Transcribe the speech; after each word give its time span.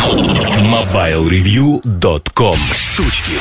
MobileReview.com 0.00 2.56
Штучки 2.72 3.32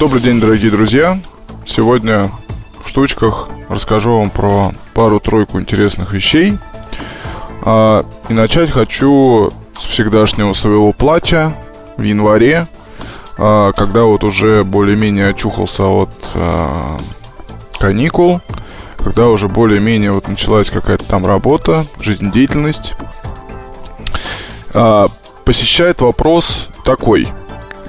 Добрый 0.00 0.20
день, 0.20 0.40
дорогие 0.40 0.72
друзья. 0.72 1.20
Сегодня 1.64 2.32
в 2.82 2.88
штучках 2.88 3.48
расскажу 3.68 4.10
вам 4.10 4.30
про 4.30 4.72
пару-тройку 4.92 5.60
интересных 5.60 6.12
вещей. 6.12 6.58
А, 7.62 8.04
и 8.28 8.32
начать 8.32 8.72
хочу 8.72 9.52
с 9.78 9.84
всегдашнего 9.84 10.52
своего 10.52 10.92
плача 10.92 11.54
в 11.96 12.02
январе, 12.02 12.66
а, 13.38 13.70
когда 13.70 14.02
вот 14.02 14.24
уже 14.24 14.64
более-менее 14.64 15.28
очухался 15.28 15.84
от 15.84 16.10
а, 16.34 16.98
каникул, 17.78 18.40
когда 18.96 19.28
уже 19.28 19.46
более-менее 19.46 20.10
вот 20.10 20.26
началась 20.26 20.70
какая-то 20.70 21.04
там 21.04 21.24
работа, 21.24 21.86
жизнедеятельность. 22.00 22.94
А, 24.72 25.08
посещает 25.50 26.00
вопрос 26.00 26.68
такой. 26.84 27.26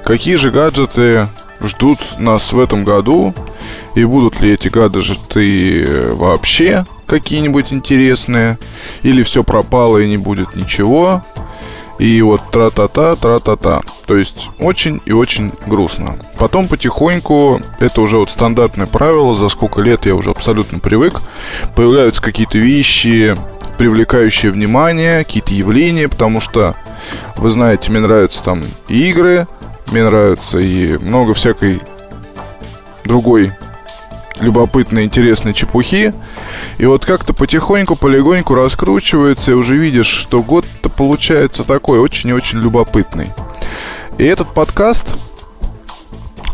Какие 0.04 0.34
же 0.34 0.50
гаджеты 0.50 1.28
ждут 1.60 2.00
нас 2.18 2.52
в 2.52 2.58
этом 2.58 2.82
году? 2.82 3.32
И 3.94 4.04
будут 4.04 4.40
ли 4.40 4.50
эти 4.50 4.66
гаджеты 4.66 6.10
вообще 6.14 6.82
какие-нибудь 7.06 7.72
интересные? 7.72 8.58
Или 9.04 9.22
все 9.22 9.44
пропало 9.44 9.98
и 9.98 10.08
не 10.08 10.16
будет 10.16 10.56
ничего? 10.56 11.22
И 12.00 12.20
вот 12.20 12.40
тра-та-та, 12.50 13.14
тра-та-та. 13.14 13.82
То 14.06 14.16
есть 14.16 14.48
очень 14.58 15.00
и 15.04 15.12
очень 15.12 15.52
грустно. 15.64 16.18
Потом 16.40 16.66
потихоньку, 16.66 17.62
это 17.78 18.00
уже 18.00 18.16
вот 18.16 18.30
стандартное 18.30 18.86
правило, 18.86 19.36
за 19.36 19.48
сколько 19.48 19.80
лет 19.82 20.04
я 20.04 20.16
уже 20.16 20.30
абсолютно 20.30 20.80
привык, 20.80 21.20
появляются 21.76 22.22
какие-то 22.22 22.58
вещи, 22.58 23.36
привлекающие 23.78 24.50
внимание, 24.50 25.22
какие-то 25.24 25.54
явления, 25.54 26.08
потому 26.08 26.40
что, 26.40 26.74
вы 27.36 27.50
знаете, 27.50 27.90
мне 27.90 28.00
нравятся 28.00 28.42
там 28.42 28.62
и 28.88 29.10
игры, 29.10 29.46
мне 29.90 30.04
нравится 30.04 30.58
и 30.58 30.96
много 30.98 31.34
всякой 31.34 31.80
другой 33.04 33.52
любопытной, 34.40 35.04
интересной 35.04 35.54
чепухи. 35.54 36.12
И 36.78 36.86
вот 36.86 37.04
как-то 37.04 37.32
потихоньку, 37.32 37.96
полегоньку 37.96 38.54
раскручивается, 38.54 39.52
и 39.52 39.54
уже 39.54 39.76
видишь, 39.76 40.06
что 40.06 40.42
год-то 40.42 40.88
получается 40.88 41.64
такой 41.64 41.98
очень 41.98 42.30
и 42.30 42.32
очень 42.32 42.60
любопытный. 42.60 43.28
И 44.18 44.24
этот 44.24 44.52
подкаст, 44.52 45.14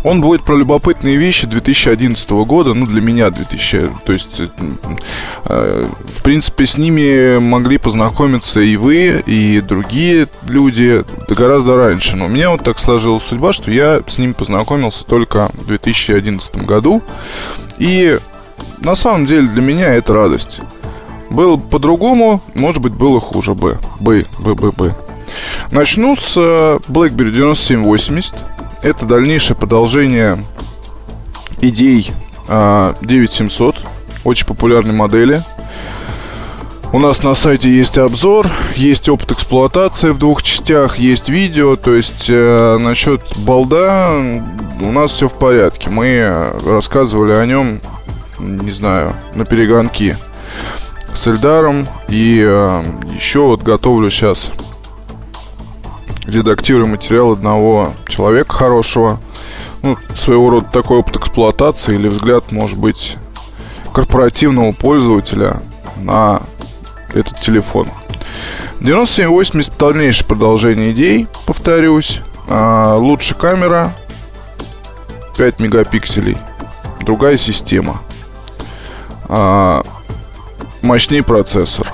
он 0.05 0.21
будет 0.21 0.45
про 0.45 0.57
любопытные 0.57 1.17
вещи 1.17 1.47
2011 1.47 2.31
года, 2.31 2.75
ну, 2.75 2.87
для 2.87 3.01
меня 3.01 3.31
2000, 3.31 3.91
то 4.05 4.13
есть, 4.13 4.41
э, 4.41 5.89
в 6.15 6.23
принципе, 6.23 6.67
с 6.67 6.79
ними 6.79 7.39
могли 7.39 7.79
познакомиться 7.79 8.61
и 8.61 8.77
вы, 8.77 9.23
и 9.27 9.61
другие 9.61 10.29
люди 10.47 11.05
гораздо 11.29 11.77
раньше. 11.77 12.17
Но 12.17 12.27
у 12.27 12.29
меня 12.29 12.51
вот 12.51 12.65
так 12.65 12.79
сложилась 12.79 13.25
судьба, 13.25 13.53
что 13.53 13.71
я 13.71 14.03
с 14.07 14.19
ними 14.19 14.33
познакомился 14.33 15.05
только 15.05 15.51
в 15.55 15.67
2011 15.67 16.65
году. 16.65 17.03
И 17.79 18.19
на 18.81 18.95
самом 18.95 19.27
деле 19.27 19.49
для 19.49 19.63
меня 19.63 19.95
это 19.95 20.15
радость. 20.15 20.61
Было 21.31 21.57
по-другому, 21.57 22.43
может 22.55 22.81
быть, 22.81 22.93
было 22.95 23.21
хуже 23.21 23.55
бы. 23.55 23.79
Бы, 24.01 24.27
бы, 24.39 24.55
бы, 24.55 24.71
бы. 24.71 24.95
Начну 25.71 26.17
с 26.17 26.37
э, 26.37 26.79
BlackBerry 26.89 27.31
9780. 27.31 28.37
Это 28.83 29.07
дальнейшее 29.07 29.57
продолжение 29.57 30.45
идей 31.61 32.13
9700, 32.49 33.77
э, 33.77 33.79
очень 34.25 34.47
популярной 34.47 34.95
модели. 34.95 35.43
У 36.91 36.99
нас 36.99 37.23
на 37.23 37.35
сайте 37.35 37.71
есть 37.71 37.99
обзор, 37.99 38.47
есть 38.75 39.09
опыт 39.09 39.33
эксплуатации 39.33 40.11
в 40.11 40.19
двух 40.19 40.43
частях, 40.43 40.99
есть 40.99 41.29
видео, 41.29 41.77
то 41.77 41.95
есть 41.95 42.27
э, 42.31 42.79
насчет 42.79 43.21
балда 43.37 44.13
у 44.81 44.93
нас 44.93 45.13
все 45.13 45.29
в 45.29 45.39
порядке. 45.39 45.91
Мы 45.91 46.53
рассказывали 46.65 47.33
о 47.33 47.45
нем, 47.45 47.81
не 48.39 48.71
знаю, 48.71 49.15
на 49.35 49.45
перегонки 49.45 50.17
с 51.13 51.27
Эльдаром. 51.27 51.87
И 52.09 52.43
э, 52.47 52.83
еще 53.13 53.41
вот 53.41 53.63
готовлю 53.63 54.09
сейчас 54.09 54.53
редактирую 56.29 56.87
материал 56.89 57.33
одного 57.33 57.95
человека 58.07 58.53
хорошего. 58.55 59.21
Ну, 59.83 59.97
своего 60.15 60.51
рода 60.51 60.67
такой 60.71 60.99
опыт 60.99 61.17
эксплуатации 61.17 61.95
или 61.95 62.09
взгляд, 62.09 62.51
может 62.53 62.79
быть, 62.79 63.17
корпоративного 63.93 64.73
пользователя 64.73 65.63
на 65.97 66.43
этот 67.15 67.41
телефон. 67.41 67.87
9780 68.81 69.77
дальнейшее 69.79 70.27
продолжение 70.27 70.93
идей, 70.93 71.27
повторюсь. 71.47 72.21
А, 72.49 72.97
лучше 72.97 73.35
камера, 73.35 73.95
5 75.37 75.61
мегапикселей. 75.61 76.37
Другая 77.01 77.37
система. 77.37 78.03
А, 79.29 79.83
мощнее 80.83 81.23
процессор. 81.23 81.93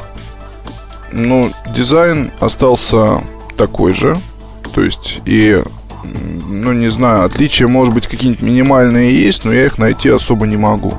Ну, 1.12 1.52
дизайн 1.74 2.32
остался 2.40 3.22
такой 3.56 3.94
же. 3.94 4.20
То 4.74 4.82
есть 4.82 5.20
и 5.24 5.62
ну, 6.04 6.72
не 6.72 6.88
знаю, 6.88 7.24
отличия, 7.24 7.66
может 7.66 7.94
быть, 7.94 8.06
какие-нибудь 8.06 8.42
минимальные 8.42 9.22
есть, 9.22 9.44
но 9.44 9.52
я 9.52 9.66
их 9.66 9.78
найти 9.78 10.10
особо 10.10 10.46
не 10.46 10.56
могу. 10.56 10.94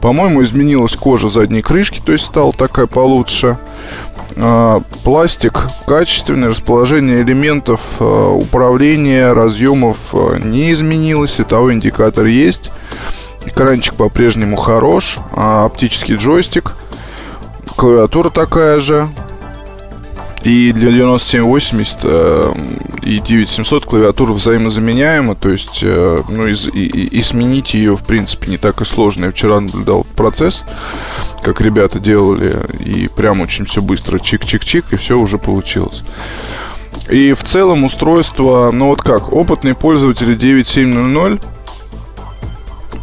По-моему, 0.00 0.42
изменилась 0.42 0.96
кожа 0.96 1.28
задней 1.28 1.62
крышки, 1.62 2.00
то 2.04 2.12
есть 2.12 2.24
стала 2.24 2.52
такая 2.52 2.86
получше. 2.86 3.58
А, 4.36 4.80
пластик 5.04 5.68
качественный, 5.86 6.48
расположение 6.48 7.22
элементов 7.22 7.80
а, 7.98 8.30
управления, 8.30 9.32
разъемов 9.32 9.98
а, 10.12 10.38
не 10.38 10.72
изменилось, 10.72 11.34
световой 11.34 11.74
индикатор 11.74 12.26
есть. 12.26 12.70
Экранчик 13.44 13.94
по-прежнему 13.94 14.56
хорош, 14.56 15.18
оптический 15.34 16.14
джойстик, 16.16 16.74
клавиатура 17.76 18.28
такая 18.28 18.80
же, 18.80 19.08
и 20.42 20.72
для 20.72 20.90
9780 20.90 21.98
э, 22.04 22.52
и 23.02 23.20
9700 23.20 23.84
клавиатура 23.84 24.32
взаимозаменяема, 24.32 25.34
то 25.34 25.50
есть 25.50 25.80
э, 25.82 26.22
ну, 26.28 26.46
и, 26.46 26.52
и, 26.52 27.18
и 27.18 27.22
сменить 27.22 27.74
ее, 27.74 27.96
в 27.96 28.04
принципе, 28.04 28.50
не 28.50 28.56
так 28.56 28.80
и 28.80 28.84
сложно. 28.86 29.26
Я 29.26 29.32
вчера 29.32 29.60
наблюдал 29.60 30.06
процесс, 30.16 30.64
как 31.42 31.60
ребята 31.60 31.98
делали, 31.98 32.58
и 32.78 33.08
прям 33.08 33.42
очень 33.42 33.66
все 33.66 33.82
быстро, 33.82 34.16
чик-чик-чик, 34.16 34.84
и 34.92 34.96
все 34.96 35.18
уже 35.18 35.36
получилось. 35.36 36.02
И 37.10 37.32
в 37.32 37.44
целом 37.44 37.84
устройство, 37.84 38.70
ну 38.72 38.88
вот 38.88 39.02
как, 39.02 39.32
опытные 39.32 39.74
пользователи 39.74 40.34
9700 40.34 41.40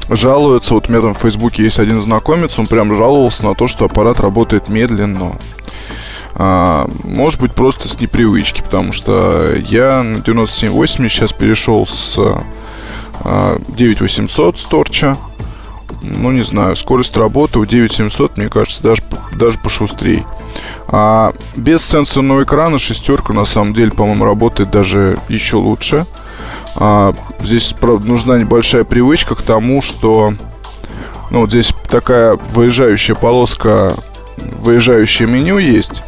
жалуются, 0.10 0.74
вот 0.74 0.88
у 0.88 0.92
меня 0.92 1.02
там 1.02 1.14
в 1.14 1.20
Фейсбуке 1.20 1.64
есть 1.64 1.80
один 1.80 2.02
знакомец, 2.02 2.58
он 2.58 2.66
прям 2.66 2.96
жаловался 2.96 3.44
на 3.44 3.54
то, 3.54 3.68
что 3.68 3.86
аппарат 3.86 4.20
работает 4.20 4.70
медленно. 4.70 5.38
А, 6.40 6.88
может 7.04 7.42
быть, 7.42 7.54
просто 7.54 7.90
с 7.90 8.00
непривычки, 8.00 8.62
потому 8.62 8.92
что 8.94 9.56
я 9.56 10.04
на 10.04 10.20
9780 10.20 11.12
сейчас 11.12 11.34
перешел 11.34 11.88
с 11.88 12.20
а, 13.22 13.60
9800 13.70 14.60
с 14.60 14.66
торча. 14.66 15.18
Ну, 16.04 16.32
не 16.32 16.44
знаю, 16.44 16.76
скорость 16.76 17.18
работы 17.18 17.58
у 17.58 17.66
9700, 17.66 18.38
мне 18.38 18.50
кажется, 18.50 18.84
даже, 18.84 19.02
даже 19.34 19.58
пошустрее. 19.58 20.26
А 20.88 21.34
без 21.56 21.84
сенсорного 21.84 22.44
экрана 22.44 22.78
шестерка, 22.78 23.34
на 23.34 23.46
самом 23.46 23.74
деле, 23.74 23.90
по-моему, 23.90 24.24
работает 24.24 24.70
даже 24.70 25.18
еще 25.30 25.58
лучше. 25.58 26.06
А, 26.76 27.14
здесь, 27.42 27.74
правда, 27.80 28.08
нужна 28.08 28.38
небольшая 28.38 28.84
привычка 28.84 29.34
к 29.34 29.42
тому, 29.42 29.82
что 29.82 30.34
ну, 31.32 31.42
вот 31.42 31.50
здесь 31.50 31.74
такая 31.90 32.38
выезжающая 32.54 33.16
полоска, 33.16 33.96
выезжающее 34.38 35.28
меню 35.28 35.58
есть. 35.58 36.04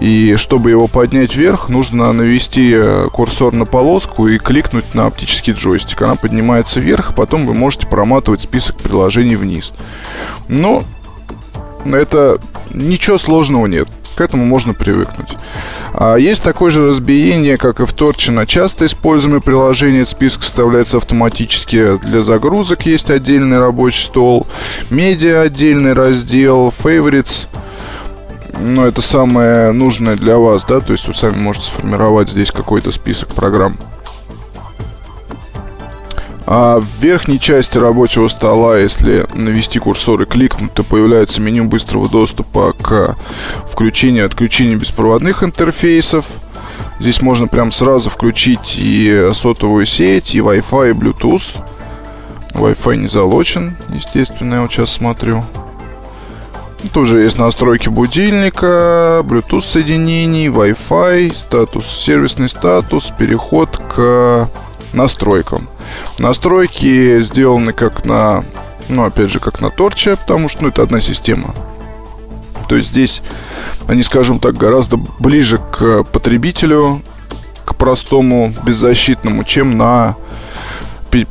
И 0.00 0.36
чтобы 0.36 0.70
его 0.70 0.88
поднять 0.88 1.36
вверх, 1.36 1.68
нужно 1.68 2.12
навести 2.12 2.72
э, 2.74 3.08
курсор 3.12 3.54
на 3.54 3.64
полоску 3.64 4.28
и 4.28 4.38
кликнуть 4.38 4.94
на 4.94 5.06
оптический 5.06 5.54
джойстик. 5.54 6.02
Она 6.02 6.16
поднимается 6.16 6.80
вверх, 6.80 7.14
потом 7.14 7.46
вы 7.46 7.54
можете 7.54 7.86
проматывать 7.86 8.42
список 8.42 8.76
приложений 8.76 9.36
вниз. 9.36 9.72
Но 10.48 10.84
это 11.84 12.38
ничего 12.72 13.16
сложного 13.16 13.66
нет. 13.66 13.88
К 14.16 14.22
этому 14.22 14.46
можно 14.46 14.72
привыкнуть. 14.72 15.36
А 15.92 16.16
есть 16.16 16.42
такое 16.42 16.70
же 16.70 16.88
разбиение, 16.88 17.58
как 17.58 17.80
и 17.80 17.86
в 17.86 17.92
Торче 17.92 18.32
на 18.32 18.46
часто 18.46 18.86
используемые 18.86 19.42
приложения. 19.42 20.06
Список 20.06 20.42
составляется 20.42 20.96
автоматически 20.96 21.98
для 21.98 22.22
загрузок. 22.22 22.86
Есть 22.86 23.10
отдельный 23.10 23.58
рабочий 23.58 24.04
стол. 24.04 24.46
Медиа 24.88 25.42
отдельный 25.42 25.92
раздел. 25.92 26.72
Favorites– 26.82 27.46
ну, 28.58 28.84
это 28.84 29.00
самое 29.00 29.72
нужное 29.72 30.16
для 30.16 30.36
вас, 30.36 30.64
да, 30.64 30.80
то 30.80 30.92
есть 30.92 31.06
вы 31.08 31.14
сами 31.14 31.36
можете 31.36 31.66
сформировать 31.66 32.30
здесь 32.30 32.50
какой-то 32.50 32.90
список 32.90 33.34
программ. 33.34 33.76
А 36.48 36.78
в 36.78 36.86
верхней 37.00 37.40
части 37.40 37.76
рабочего 37.76 38.28
стола, 38.28 38.78
если 38.78 39.26
навести 39.34 39.80
курсор 39.80 40.22
и 40.22 40.26
кликнуть, 40.26 40.72
то 40.74 40.84
появляется 40.84 41.40
меню 41.40 41.64
быстрого 41.64 42.08
доступа 42.08 42.72
к 42.72 43.16
включению 43.68 44.22
и 44.24 44.26
отключению 44.26 44.78
беспроводных 44.78 45.42
интерфейсов. 45.42 46.24
Здесь 47.00 47.20
можно 47.20 47.48
прям 47.48 47.72
сразу 47.72 48.10
включить 48.10 48.76
и 48.78 49.30
сотовую 49.34 49.86
сеть, 49.86 50.36
и 50.36 50.38
Wi-Fi, 50.38 50.90
и 50.90 50.94
Bluetooth. 50.94 51.56
Wi-Fi 52.54 52.96
не 52.96 53.08
залочен, 53.08 53.76
естественно, 53.92 54.54
я 54.54 54.62
вот 54.62 54.72
сейчас 54.72 54.92
смотрю. 54.92 55.42
Тоже 56.92 57.20
есть 57.22 57.38
настройки 57.38 57.88
будильника, 57.88 59.22
Bluetooth 59.24 59.62
соединений, 59.62 60.48
Wi-Fi, 60.48 61.34
статус, 61.34 61.86
сервисный 61.86 62.48
статус, 62.48 63.12
переход 63.16 63.76
к 63.76 64.48
настройкам. 64.92 65.68
Настройки 66.18 67.20
сделаны 67.22 67.72
как 67.72 68.04
на, 68.04 68.42
ну, 68.88 69.04
опять 69.04 69.30
же, 69.30 69.40
как 69.40 69.60
на 69.60 69.70
торче, 69.70 70.16
потому 70.16 70.48
что, 70.48 70.64
ну, 70.64 70.68
это 70.68 70.82
одна 70.82 71.00
система. 71.00 71.54
То 72.68 72.76
есть 72.76 72.88
здесь 72.88 73.22
они, 73.86 74.02
скажем 74.02 74.38
так, 74.40 74.56
гораздо 74.56 74.98
ближе 75.18 75.58
к 75.58 76.04
потребителю, 76.04 77.00
к 77.64 77.74
простому, 77.74 78.52
беззащитному, 78.64 79.44
чем 79.44 79.76
на 79.76 80.16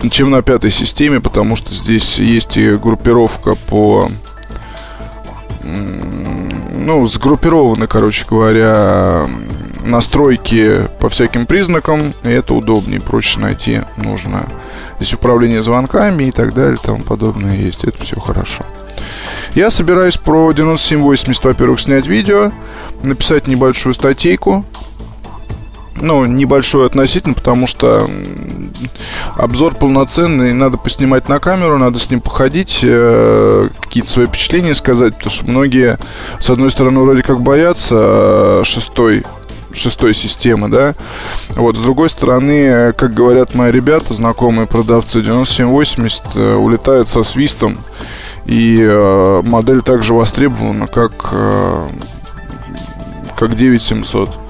чем 0.09 0.31
на 0.31 0.41
пятой 0.41 0.71
системе, 0.71 1.19
потому 1.19 1.55
что 1.55 1.71
здесь 1.71 2.17
есть 2.17 2.57
и 2.57 2.71
группировка 2.71 3.53
по 3.53 4.09
ну, 5.65 7.05
сгруппированы, 7.05 7.87
короче 7.87 8.25
говоря, 8.29 9.25
настройки 9.83 10.87
по 10.99 11.09
всяким 11.09 11.45
признакам, 11.45 12.13
и 12.23 12.29
это 12.29 12.53
удобнее, 12.53 13.01
проще 13.01 13.39
найти 13.39 13.81
нужное. 13.97 14.47
Здесь 14.99 15.13
управление 15.13 15.61
звонками 15.61 16.25
и 16.25 16.31
так 16.31 16.53
далее, 16.53 16.77
тому 16.81 17.03
подобное 17.03 17.57
есть, 17.57 17.83
это 17.83 18.03
все 18.03 18.19
хорошо. 18.19 18.63
Я 19.53 19.69
собираюсь 19.69 20.17
про 20.17 20.51
9780, 20.51 21.43
во-первых, 21.43 21.79
снять 21.79 22.07
видео, 22.07 22.51
написать 23.03 23.47
небольшую 23.47 23.93
статейку, 23.93 24.65
ну, 26.01 26.25
небольшой 26.25 26.85
относительно, 26.85 27.33
потому 27.33 27.67
что 27.67 28.09
обзор 29.35 29.75
полноценный, 29.75 30.53
надо 30.53 30.77
поснимать 30.77 31.29
на 31.29 31.39
камеру, 31.39 31.77
надо 31.77 31.99
с 31.99 32.09
ним 32.09 32.21
походить, 32.21 32.79
э, 32.83 33.69
какие-то 33.81 34.09
свои 34.09 34.25
впечатления 34.27 34.73
сказать, 34.73 35.15
потому 35.15 35.31
что 35.31 35.45
многие, 35.47 35.97
с 36.39 36.49
одной 36.49 36.71
стороны, 36.71 36.99
вроде 37.01 37.23
как 37.23 37.41
боятся 37.41 37.95
э, 37.97 38.61
шестой 38.63 39.23
шестой 39.75 40.13
системы, 40.13 40.69
да. 40.69 40.95
Вот, 41.49 41.75
с 41.75 41.79
другой 41.79 42.09
стороны, 42.09 42.93
как 42.93 43.13
говорят 43.13 43.53
мои 43.53 43.71
ребята, 43.71 44.13
знакомые 44.13 44.67
продавцы, 44.67 45.21
9780 45.21 46.23
э, 46.35 46.55
улетает 46.55 47.09
со 47.09 47.23
свистом, 47.23 47.77
и 48.45 48.77
э, 48.79 49.41
модель 49.43 49.81
также 49.81 50.13
востребована, 50.13 50.87
как, 50.87 51.29
э, 51.31 51.87
как 53.37 53.55
9700. 53.55 54.44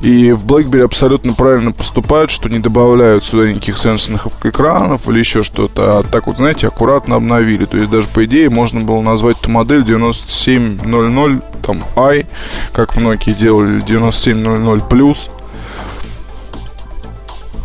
И 0.00 0.30
в 0.30 0.44
BlackBerry 0.44 0.84
абсолютно 0.84 1.34
правильно 1.34 1.72
поступают, 1.72 2.30
что 2.30 2.48
не 2.48 2.60
добавляют 2.60 3.24
сюда 3.24 3.50
никаких 3.50 3.78
сенсорных 3.78 4.28
экранов 4.44 5.08
или 5.08 5.18
еще 5.18 5.42
что-то. 5.42 5.98
А 5.98 6.02
так 6.04 6.28
вот, 6.28 6.36
знаете, 6.36 6.68
аккуратно 6.68 7.16
обновили. 7.16 7.64
То 7.64 7.76
есть 7.76 7.90
даже 7.90 8.06
по 8.06 8.24
идее 8.24 8.48
можно 8.48 8.80
было 8.80 9.00
назвать 9.00 9.38
эту 9.40 9.50
модель 9.50 9.84
9700 9.84 11.62
там 11.62 11.82
i, 11.96 12.26
как 12.72 12.96
многие 12.96 13.32
делали, 13.32 13.80
9700 13.80 14.88
плюс. 14.88 15.30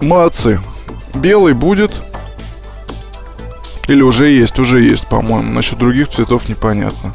Молодцы. 0.01 0.59
Белый 1.13 1.53
будет. 1.53 1.91
Или 3.88 4.01
уже 4.01 4.29
есть, 4.29 4.57
уже 4.59 4.81
есть, 4.81 5.07
по-моему. 5.07 5.51
Насчет 5.51 5.77
других 5.77 6.09
цветов 6.09 6.50
непонятно. 6.50 7.13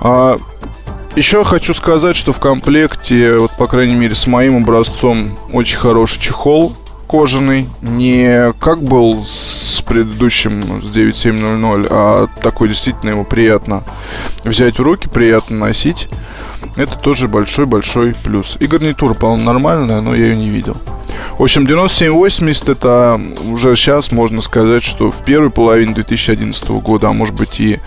А, 0.00 0.36
еще 1.16 1.44
хочу 1.44 1.72
сказать, 1.72 2.14
что 2.14 2.32
в 2.32 2.38
комплекте, 2.38 3.36
вот 3.36 3.50
по 3.56 3.66
крайней 3.66 3.94
мере 3.94 4.14
с 4.14 4.26
моим 4.26 4.58
образцом, 4.58 5.36
очень 5.50 5.78
хороший 5.78 6.20
чехол 6.20 6.76
кожаный. 7.08 7.68
Не 7.80 8.52
как 8.60 8.82
был 8.82 9.24
с 9.24 9.82
предыдущим, 9.86 10.82
с 10.82 10.90
9700, 10.90 11.86
а 11.90 12.26
такой 12.42 12.68
действительно 12.68 13.10
ему 13.10 13.24
приятно 13.24 13.82
взять 14.44 14.78
в 14.78 14.82
руки, 14.82 15.08
приятно 15.08 15.56
носить. 15.56 16.08
Это 16.76 16.98
тоже 16.98 17.28
большой-большой 17.28 18.14
плюс. 18.22 18.58
И 18.60 18.66
гарнитура, 18.66 19.14
по-моему, 19.14 19.44
нормальная, 19.44 20.00
но 20.02 20.14
я 20.14 20.26
ее 20.26 20.36
не 20.36 20.50
видел. 20.50 20.76
В 21.38 21.42
общем, 21.42 21.66
9780 21.66 22.68
это 22.70 23.20
уже 23.50 23.76
сейчас 23.76 24.10
можно 24.10 24.40
сказать, 24.40 24.82
что 24.82 25.10
в 25.10 25.22
первой 25.22 25.50
половине 25.50 25.92
2011 25.92 26.66
года, 26.70 27.08
а 27.08 27.12
может 27.12 27.34
быть 27.34 27.60
и 27.60 27.78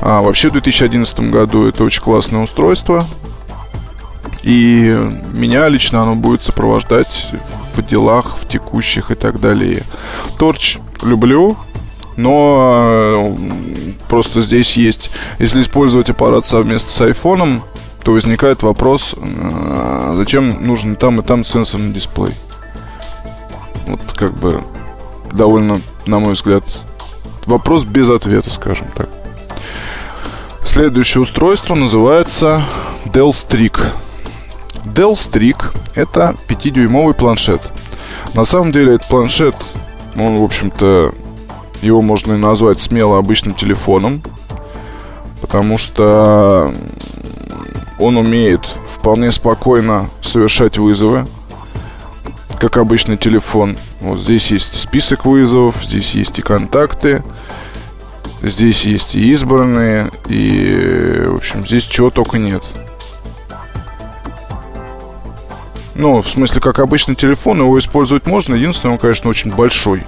а, 0.00 0.20
вообще 0.20 0.48
в 0.48 0.52
2011 0.52 1.20
году 1.30 1.68
это 1.68 1.84
очень 1.84 2.02
классное 2.02 2.42
устройство. 2.42 3.06
И 4.42 4.98
меня 5.32 5.68
лично 5.68 6.02
оно 6.02 6.16
будет 6.16 6.42
сопровождать 6.42 7.30
в 7.76 7.86
делах, 7.86 8.36
в 8.36 8.48
текущих 8.48 9.12
и 9.12 9.14
так 9.14 9.38
далее. 9.38 9.84
Торч 10.36 10.78
люблю, 11.02 11.56
но 12.16 13.36
э, 13.38 13.92
просто 14.08 14.40
здесь 14.40 14.76
есть, 14.76 15.12
если 15.38 15.60
использовать 15.60 16.10
аппарат 16.10 16.44
совместно 16.44 16.90
с 16.90 17.00
айфоном, 17.00 17.62
то 18.02 18.10
возникает 18.12 18.64
вопрос, 18.64 19.14
э, 19.16 20.14
зачем 20.16 20.66
нужен 20.66 20.96
там 20.96 21.20
и 21.20 21.22
там 21.22 21.44
сенсорный 21.44 21.92
дисплей. 21.92 22.34
Вот 23.88 24.00
как 24.14 24.34
бы 24.34 24.62
довольно, 25.32 25.80
на 26.06 26.18
мой 26.18 26.34
взгляд, 26.34 26.62
вопрос 27.46 27.84
без 27.84 28.10
ответа, 28.10 28.50
скажем 28.50 28.88
так. 28.94 29.08
Следующее 30.62 31.22
устройство 31.22 31.74
называется 31.74 32.62
Dell 33.06 33.30
Streak. 33.30 33.80
Dell 34.84 35.12
Streak 35.12 35.74
это 35.94 36.34
5-дюймовый 36.48 37.14
планшет. 37.14 37.62
На 38.34 38.44
самом 38.44 38.72
деле 38.72 38.96
этот 38.96 39.08
планшет, 39.08 39.54
он, 40.16 40.36
в 40.36 40.42
общем-то, 40.42 41.14
его 41.80 42.02
можно 42.02 42.36
назвать 42.36 42.80
смело 42.80 43.18
обычным 43.18 43.54
телефоном, 43.54 44.22
потому 45.40 45.78
что 45.78 46.74
он 47.98 48.16
умеет 48.16 48.60
вполне 48.88 49.32
спокойно 49.32 50.10
совершать 50.22 50.76
вызовы, 50.78 51.26
как 52.58 52.76
обычный 52.76 53.16
телефон. 53.16 53.78
Вот 54.00 54.20
здесь 54.20 54.50
есть 54.50 54.80
список 54.80 55.24
вызовов, 55.24 55.76
здесь 55.82 56.14
есть 56.14 56.38
и 56.38 56.42
контакты, 56.42 57.22
здесь 58.42 58.84
есть 58.84 59.14
и 59.14 59.30
избранные, 59.30 60.10
и, 60.28 61.24
в 61.26 61.34
общем, 61.34 61.66
здесь 61.66 61.84
чего 61.84 62.10
только 62.10 62.38
нет. 62.38 62.62
Ну, 65.94 66.22
в 66.22 66.30
смысле, 66.30 66.60
как 66.60 66.78
обычный 66.78 67.16
телефон, 67.16 67.58
его 67.58 67.76
использовать 67.78 68.26
можно. 68.26 68.54
Единственное, 68.54 68.92
он, 68.92 68.98
конечно, 68.98 69.28
очень 69.30 69.52
большой. 69.52 70.04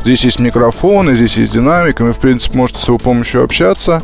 Здесь 0.00 0.24
есть 0.24 0.40
микрофон, 0.40 1.14
здесь 1.14 1.36
есть 1.36 1.52
динамик, 1.52 2.00
и 2.00 2.02
вы, 2.02 2.12
в 2.12 2.18
принципе, 2.18 2.58
можете 2.58 2.80
с 2.80 2.88
его 2.88 2.98
помощью 2.98 3.44
общаться. 3.44 4.02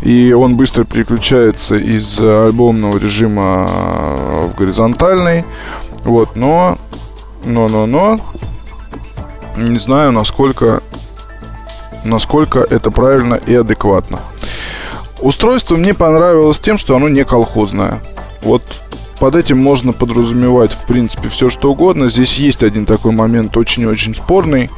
И 0.00 0.32
он 0.32 0.56
быстро 0.56 0.84
переключается 0.84 1.76
из 1.76 2.18
альбомного 2.18 2.96
режима 2.96 3.66
в 4.46 4.54
горизонтальный. 4.56 5.44
Вот, 6.04 6.34
но 6.34 6.78
но-но-но. 7.44 8.18
Не 9.56 9.78
знаю, 9.78 10.12
насколько, 10.12 10.82
насколько 12.04 12.60
это 12.60 12.90
правильно 12.90 13.34
и 13.34 13.54
адекватно. 13.54 14.18
Устройство 15.20 15.76
мне 15.76 15.94
понравилось 15.94 16.58
тем, 16.58 16.76
что 16.76 16.96
оно 16.96 17.08
не 17.08 17.24
колхозное. 17.24 18.02
Вот 18.42 18.62
под 19.20 19.36
этим 19.36 19.58
можно 19.58 19.92
подразумевать, 19.92 20.72
в 20.72 20.86
принципе, 20.86 21.28
все 21.28 21.48
что 21.48 21.70
угодно. 21.70 22.08
Здесь 22.08 22.38
есть 22.38 22.62
один 22.62 22.84
такой 22.84 23.12
момент 23.12 23.56
очень-очень 23.56 24.14
спорный. 24.14 24.68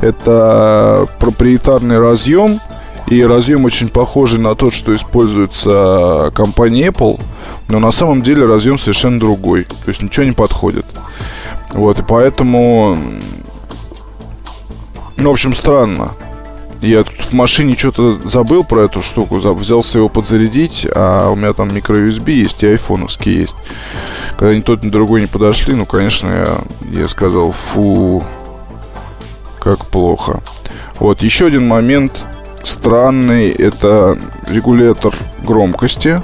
Это 0.00 1.06
проприетарный 1.18 2.00
разъем. 2.00 2.60
И 3.08 3.22
разъем 3.22 3.64
очень 3.64 3.88
похожий 3.88 4.38
на 4.38 4.54
тот, 4.54 4.72
что 4.72 4.94
используется 4.94 6.30
компанией 6.34 6.88
Apple. 6.88 7.20
Но 7.68 7.78
на 7.78 7.90
самом 7.90 8.22
деле 8.22 8.46
разъем 8.46 8.78
совершенно 8.78 9.18
другой. 9.18 9.64
То 9.64 9.88
есть 9.88 10.02
ничего 10.02 10.24
не 10.24 10.32
подходит. 10.32 10.86
Вот, 11.72 11.98
и 11.98 12.02
поэтому... 12.02 12.96
Ну, 15.16 15.28
в 15.28 15.32
общем, 15.32 15.54
странно. 15.54 16.12
Я 16.80 17.04
тут 17.04 17.14
в 17.30 17.32
машине 17.32 17.76
что-то 17.76 18.28
забыл 18.28 18.64
про 18.64 18.84
эту 18.84 19.02
штуку, 19.02 19.36
взялся 19.36 19.98
его 19.98 20.08
подзарядить, 20.08 20.84
а 20.92 21.30
у 21.30 21.36
меня 21.36 21.52
там 21.52 21.68
микро-USB 21.68 22.32
есть 22.32 22.64
и 22.64 22.66
айфоновский 22.66 23.38
есть. 23.38 23.54
Когда 24.36 24.52
ни 24.52 24.62
тот, 24.62 24.82
ни 24.82 24.90
другой 24.90 25.20
не 25.20 25.28
подошли, 25.28 25.74
ну, 25.74 25.86
конечно, 25.86 26.28
я, 26.28 27.00
я 27.02 27.08
сказал, 27.08 27.52
фу, 27.52 28.24
как 29.60 29.86
плохо. 29.86 30.42
Вот, 30.98 31.22
еще 31.22 31.46
один 31.46 31.68
момент 31.68 32.26
странный, 32.64 33.50
это 33.50 34.18
регулятор 34.48 35.14
громкости 35.44 36.22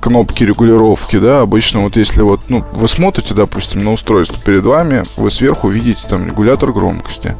кнопки 0.00 0.44
регулировки, 0.44 1.18
да, 1.18 1.42
обычно 1.42 1.80
вот 1.80 1.96
если 1.96 2.22
вот, 2.22 2.42
ну, 2.48 2.64
вы 2.72 2.88
смотрите, 2.88 3.34
допустим, 3.34 3.84
на 3.84 3.92
устройство 3.92 4.38
перед 4.38 4.64
вами, 4.64 5.04
вы 5.16 5.30
сверху 5.30 5.68
видите 5.68 6.08
там 6.08 6.26
регулятор 6.26 6.72
громкости. 6.72 7.36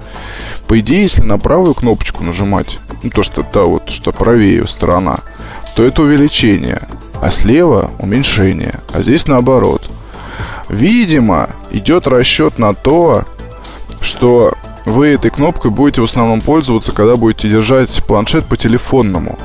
По 0.68 0.78
идее, 0.78 1.02
если 1.02 1.22
на 1.22 1.38
правую 1.38 1.74
кнопочку 1.74 2.22
нажимать, 2.22 2.78
ну, 3.02 3.10
то, 3.10 3.22
что 3.22 3.42
та 3.42 3.62
вот, 3.62 3.90
что 3.90 4.12
правее 4.12 4.66
сторона, 4.66 5.20
то 5.74 5.82
это 5.82 6.02
увеличение, 6.02 6.82
а 7.20 7.30
слева 7.30 7.90
уменьшение, 7.98 8.80
а 8.92 9.02
здесь 9.02 9.26
наоборот. 9.26 9.90
Видимо, 10.68 11.50
идет 11.70 12.06
расчет 12.06 12.58
на 12.58 12.74
то, 12.74 13.24
что 14.00 14.54
вы 14.84 15.08
этой 15.08 15.30
кнопкой 15.30 15.70
будете 15.70 16.00
в 16.00 16.04
основном 16.04 16.40
пользоваться, 16.40 16.92
когда 16.92 17.16
будете 17.16 17.48
держать 17.48 17.90
планшет 18.04 18.46
по 18.46 18.56
телефонному. 18.56 19.38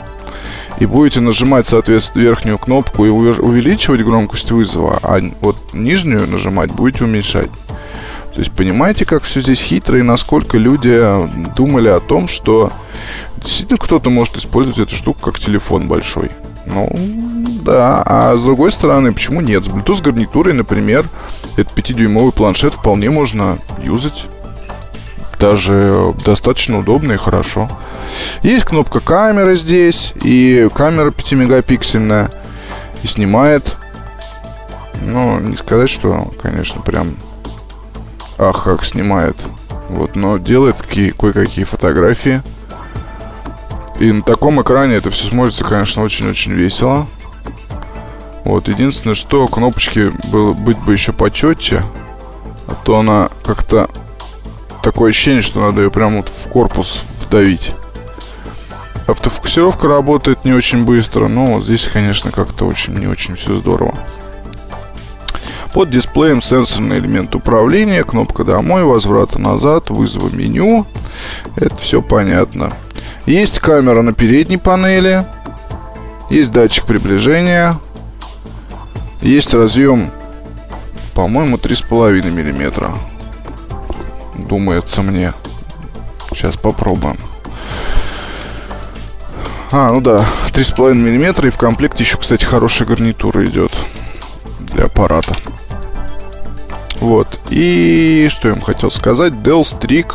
И 0.79 0.85
будете 0.85 1.21
нажимать, 1.21 1.67
соответственно, 1.67 2.23
верхнюю 2.23 2.57
кнопку 2.57 3.05
и 3.05 3.09
увеличивать 3.09 4.03
громкость 4.03 4.51
вызова, 4.51 4.99
а 5.01 5.19
вот 5.39 5.55
нижнюю 5.73 6.27
нажимать 6.27 6.71
будете 6.71 7.05
уменьшать. 7.05 7.49
То 8.33 8.39
есть 8.41 8.51
понимаете, 8.51 9.05
как 9.05 9.23
все 9.23 9.39
здесь 9.39 9.61
хитро 9.61 9.97
и 9.97 10.01
насколько 10.01 10.57
люди 10.57 11.01
думали 11.55 11.87
о 11.87 12.01
том, 12.01 12.27
что 12.27 12.73
действительно 13.37 13.77
кто-то 13.77 14.09
может 14.09 14.35
использовать 14.35 14.79
эту 14.79 14.95
штуку 14.95 15.21
как 15.21 15.39
телефон 15.39 15.87
большой. 15.87 16.31
Ну, 16.65 16.89
да. 17.63 18.03
А 18.05 18.35
с 18.35 18.43
другой 18.43 18.71
стороны, 18.71 19.13
почему 19.13 19.39
нет? 19.39 19.63
С 19.63 19.67
Bluetooth 19.67 20.03
гарнитурой, 20.03 20.53
например, 20.53 21.07
этот 21.55 21.77
5-дюймовый 21.77 22.33
планшет 22.33 22.73
вполне 22.73 23.09
можно 23.09 23.57
юзать. 23.81 24.25
Даже 25.45 26.15
достаточно 26.25 26.79
удобно 26.79 27.11
и 27.11 27.17
хорошо. 27.17 27.69
Есть 28.41 28.65
кнопка 28.65 28.99
камеры 28.99 29.55
здесь, 29.55 30.11
и 30.23 30.67
камера 30.73 31.11
5-мегапиксельная. 31.11 32.31
И 33.03 33.07
снимает. 33.07 33.77
Ну, 35.03 35.39
не 35.39 35.55
сказать, 35.55 35.91
что, 35.91 36.33
конечно, 36.41 36.81
прям 36.81 37.15
ах, 38.39 38.63
как 38.63 38.83
снимает. 38.85 39.37
Вот, 39.89 40.15
но 40.15 40.39
делает 40.39 40.81
кое-какие 40.81 41.63
фотографии. 41.63 42.41
И 43.99 44.11
на 44.11 44.23
таком 44.23 44.59
экране 44.63 44.95
это 44.95 45.11
все 45.11 45.27
смотрится, 45.27 45.63
конечно, 45.63 46.01
очень-очень 46.01 46.53
весело. 46.53 47.05
Вот, 48.45 48.67
единственное, 48.67 49.13
что 49.13 49.45
кнопочки 49.45 50.11
было 50.29 50.53
быть 50.53 50.79
бы 50.79 50.93
еще 50.93 51.13
почетче, 51.13 51.83
а 52.67 52.73
то 52.83 52.97
она 52.97 53.29
как-то 53.43 53.91
такое 54.85 55.09
ощущение, 55.09 55.41
что 55.41 55.59
надо 55.59 55.81
ее 55.81 55.89
прямо 55.89 56.17
вот 56.17 56.29
в 56.29 56.47
корпус 56.47 57.01
вдавить. 57.25 57.73
Автофокусировка 59.07 59.87
работает 59.87 60.45
не 60.45 60.53
очень 60.53 60.85
быстро, 60.85 61.27
но 61.27 61.59
здесь, 61.59 61.89
конечно, 61.91 62.31
как-то 62.31 62.65
очень 62.65 62.93
не 62.93 63.07
очень 63.07 63.35
все 63.35 63.55
здорово. 63.55 63.95
Под 65.73 65.89
дисплеем 65.89 66.39
сенсорный 66.39 66.99
элемент 66.99 67.33
управления, 67.33 68.03
кнопка 68.03 68.43
домой, 68.43 68.83
возврата 68.83 69.39
назад, 69.39 69.89
вызова 69.89 70.29
меню. 70.29 70.85
Это 71.57 71.75
все 71.77 72.01
понятно. 72.01 72.71
Есть 73.25 73.59
камера 73.59 74.03
на 74.03 74.13
передней 74.13 74.57
панели. 74.57 75.25
Есть 76.29 76.51
датчик 76.51 76.85
приближения. 76.85 77.75
Есть 79.21 79.53
разъем, 79.55 80.11
по-моему, 81.15 81.57
3,5 81.57 82.29
миллиметра. 82.29 82.91
Думается 84.37 85.01
мне. 85.01 85.33
Сейчас 86.31 86.57
попробуем. 86.57 87.17
А, 89.71 89.91
ну 89.91 90.01
да, 90.01 90.25
3,5 90.53 90.93
миллиметра. 90.93 91.47
И 91.47 91.51
в 91.51 91.57
комплекте 91.57 92.03
еще, 92.03 92.17
кстати, 92.17 92.45
хорошая 92.45 92.87
гарнитура 92.87 93.43
идет 93.45 93.71
для 94.59 94.85
аппарата. 94.85 95.33
Вот. 96.99 97.39
И 97.49 98.27
что 98.29 98.49
я 98.49 98.53
вам 98.53 98.63
хотел 98.63 98.91
сказать? 98.91 99.33
Dell 99.33 99.61
Streak 99.61 100.13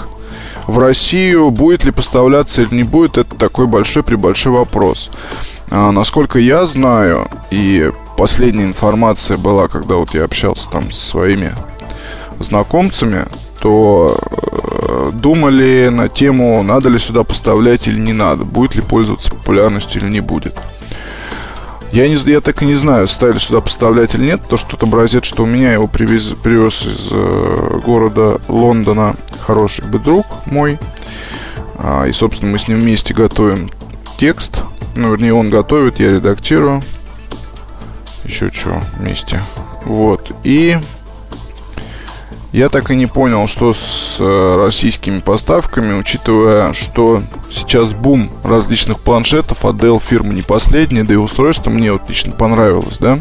в 0.67 0.79
Россию 0.79 1.51
будет 1.51 1.85
ли 1.85 1.91
поставляться 1.91 2.63
или 2.63 2.75
не 2.75 2.83
будет, 2.85 3.19
это 3.19 3.35
такой 3.37 3.67
большой-пребольшой 3.67 4.53
вопрос. 4.53 5.11
А, 5.71 5.91
насколько 5.91 6.39
я 6.39 6.65
знаю, 6.65 7.29
и 7.51 7.91
последняя 8.17 8.65
информация 8.65 9.37
была, 9.37 9.69
когда 9.69 9.97
вот 9.97 10.15
я 10.15 10.25
общался 10.25 10.69
там 10.71 10.91
со 10.91 11.11
своими 11.11 11.53
знакомцами, 12.39 13.27
то 13.61 14.19
э, 14.21 15.11
думали 15.13 15.89
на 15.89 16.09
тему, 16.09 16.63
надо 16.63 16.89
ли 16.89 16.99
сюда 16.99 17.25
поставлять 17.25 17.87
или 17.87 17.99
не 17.99 18.13
надо, 18.13 18.45
будет 18.45 18.75
ли 18.75 18.83
пользоваться 18.83 19.31
популярностью 19.31 20.03
или 20.03 20.11
не 20.11 20.21
будет. 20.21 20.57
Я, 21.93 22.09
не, 22.09 22.15
я 22.15 22.41
так 22.41 22.63
и 22.63 22.67
не 22.67 22.77
знаю, 22.77 23.09
стали 23.09 23.39
сюда 23.39 23.61
поставлять 23.61 24.15
или 24.15 24.25
нет, 24.25 24.43
то 24.49 24.57
что 24.57 24.71
тот 24.71 24.85
образец, 24.85 25.25
что 25.25 25.43
у 25.43 25.47
меня 25.47 25.73
его 25.73 25.89
привез, 25.89 26.35
привез 26.41 26.87
из 26.87 27.11
э, 27.13 27.81
города 27.85 28.41
Лондона 28.49 29.17
хороший 29.41 29.85
бы 29.85 29.99
друг 29.99 30.25
мой. 30.47 30.79
А, 31.79 32.05
и, 32.05 32.13
собственно, 32.13 32.53
мы 32.53 32.59
с 32.59 32.69
ним 32.69 32.79
вместе 32.79 33.13
готовим 33.13 33.71
текст. 34.19 34.63
Ну, 34.95 35.11
вернее, 35.11 35.35
он 35.35 35.51
готовит, 35.51 35.99
я 35.99 36.13
редактирую. 36.13 36.83
Еще 38.25 38.51
что, 38.53 38.81
вместе. 38.99 39.43
Вот. 39.85 40.31
И 40.45 40.79
я 42.53 42.69
так 42.69 42.91
и 42.91 42.97
не 42.97 43.07
понял, 43.07 43.47
что 43.47 43.73
с 43.73 44.17
э, 44.19 44.57
российскими 44.65 45.21
поставками, 45.21 45.99
учитывая, 45.99 46.73
что 46.73 47.23
сейчас 47.51 47.93
бум 47.93 48.31
различных 48.43 49.01
планшетов, 49.01 49.65
а 49.65 49.69
Dell 49.69 50.01
фирма 50.01 50.33
не 50.33 50.43
последняя, 50.43 51.05
да 51.05 51.15
и 51.15 51.17
устройство 51.17 51.71
мне 51.71 51.93
вот 51.93 52.09
лично 52.09 52.33
понравилось, 52.33 52.99
да. 52.99 53.21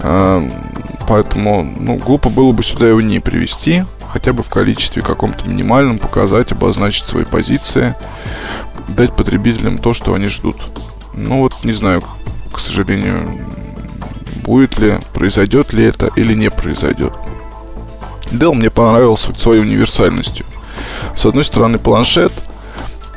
Э, 0.00 0.48
поэтому, 1.06 1.62
ну, 1.62 1.96
глупо 1.96 2.30
было 2.30 2.50
бы 2.50 2.64
сюда 2.64 2.88
его 2.88 3.00
не 3.00 3.20
привезти, 3.20 3.84
хотя 4.12 4.32
бы 4.32 4.42
в 4.42 4.48
количестве 4.48 5.00
каком-то 5.00 5.48
минимальном, 5.48 5.98
показать, 5.98 6.50
обозначить 6.50 7.04
свои 7.04 7.24
позиции, 7.24 7.94
дать 8.88 9.14
потребителям 9.14 9.78
то, 9.78 9.94
что 9.94 10.14
они 10.14 10.26
ждут. 10.26 10.56
Ну 11.14 11.38
вот, 11.38 11.62
не 11.62 11.72
знаю, 11.72 12.02
к 12.52 12.58
сожалению, 12.58 13.40
будет 14.44 14.80
ли, 14.80 14.98
произойдет 15.12 15.72
ли 15.72 15.84
это 15.84 16.10
или 16.16 16.34
не 16.34 16.50
произойдет. 16.50 17.12
Dell 18.38 18.54
мне 18.54 18.70
понравился 18.70 19.32
своей 19.38 19.60
универсальностью. 19.60 20.46
С 21.16 21.24
одной 21.26 21.44
стороны 21.44 21.78
планшет, 21.78 22.32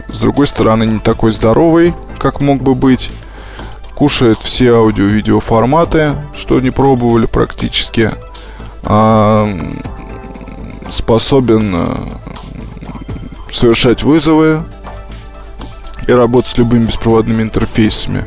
с 0.08 0.20
другой 0.20 0.48
стороны 0.48 0.86
не 0.86 1.00
такой 1.00 1.32
здоровый, 1.32 1.94
как 2.20 2.40
мог 2.40 2.62
бы 2.62 2.76
быть. 2.76 3.10
Кушает 3.96 4.38
все 4.40 4.76
аудио-видео 4.76 5.40
форматы, 5.40 6.16
что 6.38 6.60
не 6.60 6.70
пробовали 6.70 7.26
практически. 7.26 8.12
А, 8.84 9.50
способен 10.92 11.74
э, 11.76 11.86
совершать 13.52 14.04
вызовы 14.04 14.64
и 16.08 16.12
работать 16.12 16.52
с 16.52 16.58
любыми 16.58 16.86
беспроводными 16.86 17.42
интерфейсами. 17.42 18.26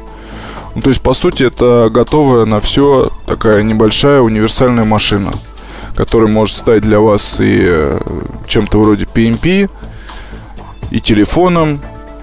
Ну, 0.75 0.83
то 0.83 0.91
есть, 0.91 1.01
по 1.01 1.15
сути, 1.15 1.45
это 1.45 1.89
готовая 1.91 2.45
на 2.47 2.61
все 2.61 3.09
такая 3.27 3.63
небольшая 3.63 4.21
универсальная 4.21 4.85
машина– 4.85 5.33
который 6.01 6.31
может 6.31 6.57
стать 6.57 6.81
для 6.81 6.99
вас 6.99 7.41
и 7.41 7.59
э, 7.61 8.01
чем-то 8.49 8.81
вроде 8.81 9.05
PMP, 9.05 9.69
и 10.91 10.99
телефоном, 10.99 11.83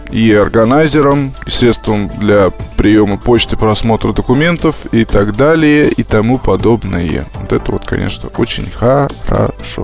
и 0.10 0.34
органайзером, 0.34 1.32
и 1.46 1.52
средством 1.52 2.10
для 2.18 2.50
приема 2.76 3.18
почты, 3.18 3.56
просмотра 3.56 4.14
документов 4.14 4.76
и 4.92 5.06
так 5.06 5.38
далее, 5.38 5.92
и 5.92 6.02
тому 6.02 6.40
подобное. 6.40 7.24
Вот 7.36 7.54
это 7.54 7.72
вот, 7.72 7.86
конечно, 7.86 8.30
очень 8.38 8.68
хорошо. 8.72 9.84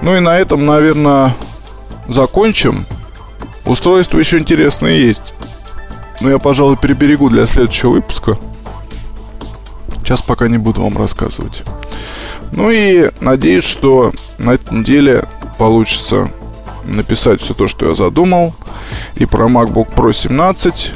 Ну 0.00 0.16
и 0.16 0.20
на 0.20 0.38
этом, 0.38 0.64
наверное, 0.64 1.36
закончим. 2.08 2.86
Устройство 3.66 4.18
еще 4.18 4.38
интересное 4.38 4.92
есть. 4.92 5.34
Но 6.22 6.30
я, 6.30 6.38
пожалуй, 6.38 6.78
переберегу 6.78 7.28
для 7.28 7.46
следующего 7.46 7.90
выпуска. 7.90 8.38
Сейчас 10.08 10.22
пока 10.22 10.48
не 10.48 10.56
буду 10.56 10.82
вам 10.82 10.96
рассказывать. 10.96 11.62
Ну 12.52 12.70
и 12.70 13.10
надеюсь, 13.20 13.64
что 13.64 14.14
на 14.38 14.52
этой 14.52 14.78
неделе 14.78 15.28
получится 15.58 16.30
написать 16.84 17.42
все 17.42 17.52
то, 17.52 17.66
что 17.66 17.90
я 17.90 17.94
задумал. 17.94 18.54
И 19.16 19.26
про 19.26 19.50
MacBook 19.50 19.94
Pro 19.94 20.10
17 20.14 20.92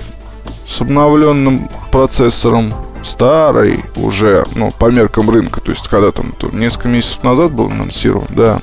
с 0.67 0.81
обновленным 0.81 1.69
процессором. 1.91 2.73
Старый 3.05 3.85
уже, 3.97 4.47
ну, 4.55 4.71
по 4.71 4.91
меркам 4.91 5.29
рынка. 5.29 5.61
То 5.61 5.73
есть, 5.73 5.89
когда 5.89 6.11
там, 6.11 6.33
то 6.33 6.49
несколько 6.49 6.89
месяцев 6.89 7.23
назад 7.23 7.53
был 7.53 7.67
анонсирован, 7.67 8.29
да. 8.31 8.61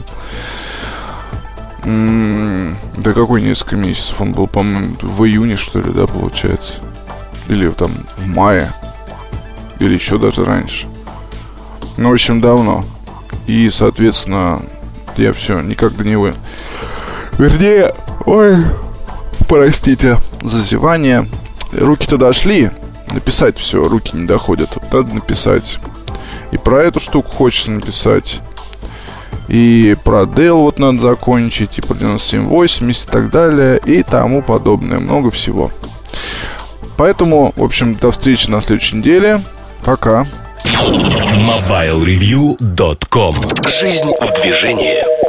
М-м, 1.84 2.76
да 2.98 3.14
какой 3.14 3.44
несколько 3.44 3.76
месяцев? 3.76 4.20
Он 4.20 4.32
был, 4.32 4.48
по-моему, 4.48 4.96
в 5.00 5.24
июне, 5.26 5.58
что 5.58 5.80
ли, 5.80 5.94
да, 5.94 6.08
получается? 6.08 6.80
Или 7.48 7.70
там 7.70 7.92
в 8.18 8.26
мае. 8.26 8.74
Или 9.80 9.96
еще 9.96 10.18
даже 10.18 10.44
раньше. 10.44 10.88
Ну, 11.98 12.10
в 12.10 12.14
общем, 12.14 12.42
давно. 12.42 12.86
И, 13.48 13.70
соответственно, 13.70 14.62
я 15.18 15.34
все 15.34 15.62
никак 15.62 15.96
до 15.96 16.04
него... 16.04 16.34
Вернее, 17.38 17.94
ой, 18.26 18.58
простите, 19.48 20.18
зазевание. 20.42 21.30
Руки-то 21.72 22.18
дошли. 22.18 22.70
Написать 23.14 23.58
все, 23.58 23.88
руки 23.88 24.16
не 24.16 24.28
доходят. 24.28 24.76
Вот 24.76 24.92
надо 24.92 25.16
написать. 25.16 25.80
И 26.52 26.58
про 26.58 26.84
эту 26.84 27.00
штуку 27.00 27.32
хочется 27.32 27.72
написать. 27.72 28.42
И 29.48 29.96
про 30.04 30.24
Dell 30.24 30.58
вот 30.58 30.78
надо 30.80 31.00
закончить, 31.00 31.80
и 31.80 31.82
про 31.82 31.96
9780 31.96 33.08
и 33.08 33.12
так 33.12 33.30
далее, 33.32 33.80
и 33.84 34.04
тому 34.04 34.44
подобное. 34.44 35.00
Много 35.00 35.32
всего. 35.32 35.72
Поэтому, 36.98 37.54
в 37.56 37.64
общем, 37.64 37.96
до 37.96 38.12
встречи 38.12 38.50
на 38.50 38.62
следующей 38.62 38.98
неделе. 38.98 39.44
Пока. 39.90 40.26
MobileReview.com 40.66 43.36
Жизнь 43.68 44.12
в 44.22 44.32
движении 44.40 45.10